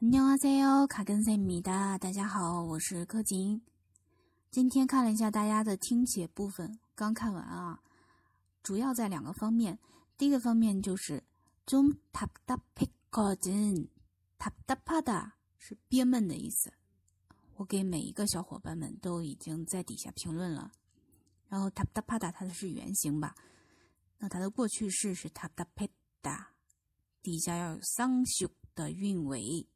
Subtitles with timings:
[0.00, 3.62] 안녕하세요，卡根塞米达，大家好，我是柯景。
[4.50, 7.80] 今天看了一下大家的听写部分，刚看完啊，
[8.62, 9.78] 主要在两个方面。
[10.18, 11.24] 第一个方面就是
[11.66, 13.88] 좀답답했거 든，
[14.38, 16.72] 답답하다是憋闷的意思。
[17.56, 20.70] 我给每一个小伙伴们都已经在底下评论了。
[21.48, 23.34] 然后답답하다它的是原型吧？
[24.18, 25.88] 那它的过去式是답답했
[26.22, 26.48] 다，
[27.22, 29.66] 底下要有상식的韵尾。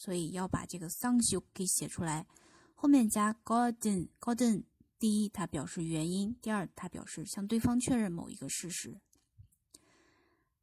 [0.00, 2.26] 所以要把这个桑修给写出来，
[2.74, 4.64] 后面加 golden golden。
[4.98, 8.98] 第一，它表示原因；第二，它表示向对方确认某一个事实。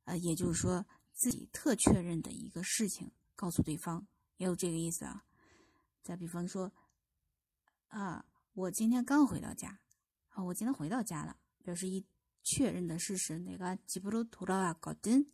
[0.05, 5.23] 呃，也就是说自己特确认的一个事情，告诉对方，也有这个意思啊。
[6.01, 6.73] 再比方说，
[7.89, 9.79] 啊，我今天刚回到家，
[10.29, 12.03] 啊，我今天回到家了，表示一
[12.41, 13.37] 确认的事实。
[13.37, 15.27] 那个吉布鲁图拉瓦 golden，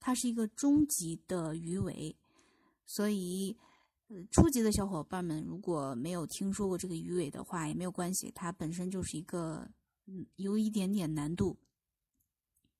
[0.00, 2.16] 它是一个终极的鱼尾。
[2.91, 3.55] 所以，
[4.07, 9.69] 呃，初级的小伙伴们如果没有听说过这个鱼尾的话，也没有关系，它本身就是一个，
[10.05, 11.57] 嗯，有一点点难度。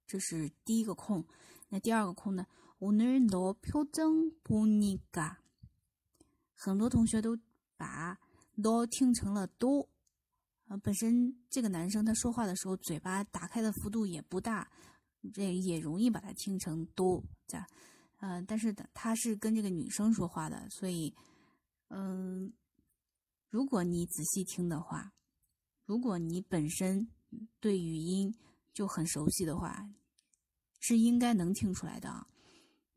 [0.05, 1.25] 这是第一个空，
[1.69, 2.45] 那第二个空呢？
[2.79, 5.37] 오늘너표정보니 까，
[6.53, 7.37] 很多同学都
[7.75, 8.17] 把
[8.55, 9.87] 너听成了도
[10.67, 14.71] 啊，本身这个男生他说话的时候嘴巴打开的幅度也不大，
[15.33, 17.65] 这也容易把它听成도 자。
[18.21, 21.13] 嗯，但是的，他是跟这个女生说话的，所以，
[21.89, 22.51] 嗯，
[23.49, 25.13] 如果你仔细听的话，
[25.85, 27.07] 如果你本身
[27.59, 28.35] 对语音
[28.73, 29.89] 就很熟悉的话，
[30.79, 32.27] 是应该能听出来的啊。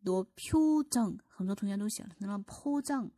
[0.02, 3.10] 多표정很多同学都写了，那么표정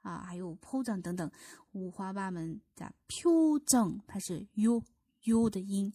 [0.00, 1.30] 啊，还有표정等等，
[1.72, 2.58] 五花八门。
[2.74, 4.82] 的표정它是 u
[5.24, 5.92] u 的音，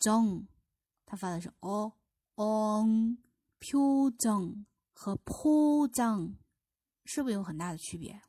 [0.00, 0.44] 정
[1.06, 1.92] 它发的是 o
[2.34, 3.18] on
[3.60, 6.37] 표정 和铺张
[7.03, 8.21] 是不是有很大的区别？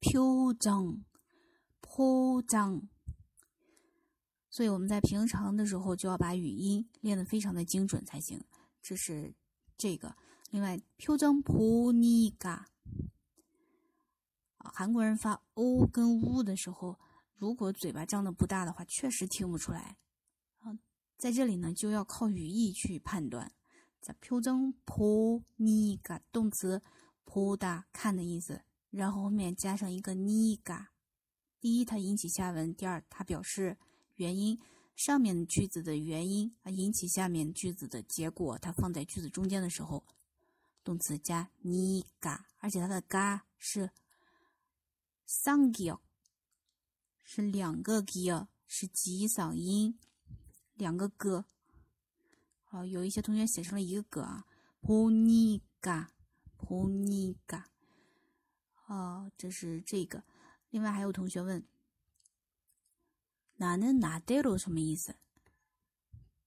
[0.00, 1.04] 铺张、
[1.80, 2.88] 铺张，
[4.48, 8.44] 所以我们在平常的时候就要把语音练得非常的精准才行。
[8.80, 9.34] 这是
[9.76, 10.14] 这个。
[10.50, 12.68] 另外，铺张普尼嘎，
[14.58, 17.00] 韩国人发 o 跟 u 的时候，
[17.34, 19.96] 如果嘴巴张的不大的话，确实听不出来。
[20.60, 20.78] 啊，
[21.18, 23.52] 在这里呢，就要靠语义去判断。
[24.05, 26.81] 在표정보니 가， 动词
[27.25, 30.87] 보다看的意思，然后后面加上一个니 가。
[31.59, 33.77] 第一，它引起下文；第二，它表示
[34.15, 34.59] 原因。
[34.93, 38.59] 上面句子的原因啊，引起下面句子的结果。
[38.59, 40.05] 它放在句子中间的时候，
[40.83, 43.89] 动词加니 가， 而且它的가是
[45.27, 45.99] 쌍기 역，
[47.23, 49.97] 是两个기 역， 是急嗓音，
[50.75, 51.45] 两个그
[52.65, 54.45] 好，有一些同学写成了一个“个”啊，
[54.81, 56.07] 보니 까，
[56.57, 57.65] 보니 까。
[58.87, 60.23] 哦，这是这个。
[60.69, 61.65] 另外还有同学问，
[63.57, 65.17] 나는나대로什么意思？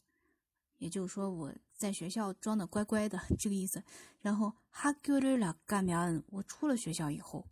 [0.77, 3.83] 也就是说我在学校装的乖乖的 这个意思。
[4.21, 7.45] 然后학교를나가면我出了学校以后。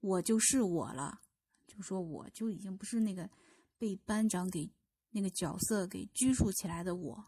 [0.00, 1.20] 我就是我了，
[1.66, 3.28] 就说我就已经不是那个
[3.76, 4.70] 被班长给
[5.10, 7.24] 那个角色给拘束起来的我，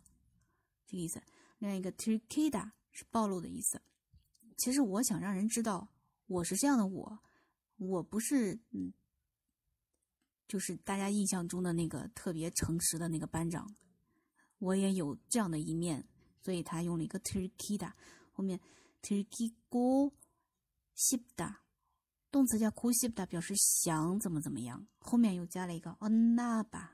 [0.86, 1.22] 这个意思。
[1.59, 3.82] 另外一个 t i k i d a 是暴露的意思。
[4.56, 5.92] 其实我想让人知道
[6.26, 7.19] 我是这样的我，
[7.76, 8.92] 我不是嗯，
[10.47, 13.75] 就是大家印象中的那个特别诚实的那个班长，
[14.59, 16.06] 我也有这样的一面，
[16.41, 17.97] 所以他用了一个 t i k i d a
[18.32, 18.60] 后面
[19.03, 19.53] t i k
[22.30, 26.88] 动词加 kusita 表示想怎么怎么样，后面又加了一个 onaba，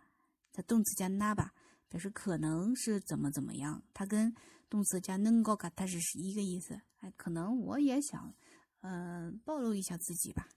[0.50, 1.50] 在动词加 naba
[1.88, 4.34] 表示可能是怎么怎么样，它跟
[4.70, 6.80] 动词加 nengoka 它是是一个意思。
[7.00, 8.34] 哎，可能我也想，
[8.80, 10.48] 嗯，暴露一下自己吧，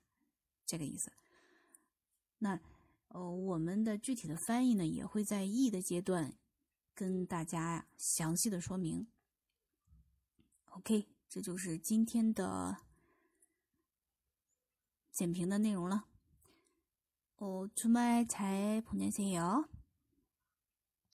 [0.66, 1.11] 这个意思。
[2.38, 2.57] 那，
[3.09, 6.34] 呃，我们的具体的翻译呢，也会在译的阶段
[6.96, 9.05] 跟大家呀详细的说明。
[10.70, 12.89] OK，这就是今天的。
[15.20, 16.06] 简评的内容了。
[17.40, 19.66] 我，出卖才碰见谁哟？